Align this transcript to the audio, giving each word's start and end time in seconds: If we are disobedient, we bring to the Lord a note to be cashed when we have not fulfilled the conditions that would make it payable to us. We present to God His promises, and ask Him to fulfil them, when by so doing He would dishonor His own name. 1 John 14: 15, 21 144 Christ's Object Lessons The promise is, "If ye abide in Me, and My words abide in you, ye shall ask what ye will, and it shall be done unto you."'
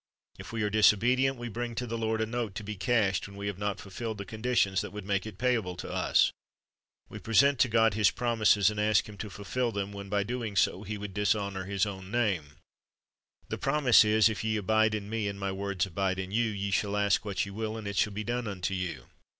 If 0.39 0.51
we 0.51 0.63
are 0.63 0.71
disobedient, 0.71 1.37
we 1.37 1.47
bring 1.47 1.75
to 1.75 1.85
the 1.85 1.95
Lord 1.95 2.21
a 2.21 2.25
note 2.25 2.55
to 2.55 2.63
be 2.63 2.75
cashed 2.75 3.27
when 3.27 3.37
we 3.37 3.45
have 3.45 3.59
not 3.59 3.79
fulfilled 3.79 4.17
the 4.17 4.25
conditions 4.25 4.81
that 4.81 4.89
would 4.91 5.05
make 5.05 5.27
it 5.27 5.37
payable 5.37 5.75
to 5.75 5.91
us. 5.91 6.31
We 7.07 7.19
present 7.19 7.59
to 7.59 7.67
God 7.67 7.93
His 7.93 8.09
promises, 8.09 8.71
and 8.71 8.79
ask 8.79 9.07
Him 9.07 9.15
to 9.17 9.29
fulfil 9.29 9.71
them, 9.71 9.93
when 9.93 10.09
by 10.09 10.21
so 10.21 10.23
doing 10.23 10.57
He 10.87 10.97
would 10.97 11.13
dishonor 11.13 11.65
His 11.65 11.85
own 11.85 12.09
name. 12.09 12.45
1 12.45 12.49
John 12.49 12.49
14: 12.49 12.49
15, 12.49 12.61
21 12.65 12.65
144 12.65 12.65
Christ's 12.81 12.97
Object 12.97 13.45
Lessons 13.45 13.49
The 13.49 13.65
promise 13.67 14.03
is, 14.05 14.29
"If 14.29 14.43
ye 14.43 14.57
abide 14.57 14.95
in 14.95 15.09
Me, 15.11 15.27
and 15.27 15.39
My 15.39 15.51
words 15.51 15.85
abide 15.85 16.17
in 16.19 16.31
you, 16.31 16.45
ye 16.49 16.71
shall 16.71 16.97
ask 16.97 17.23
what 17.23 17.45
ye 17.45 17.51
will, 17.51 17.77
and 17.77 17.87
it 17.87 17.95
shall 17.97 18.13
be 18.13 18.23
done 18.23 18.47
unto 18.47 18.73
you."' 18.73 19.05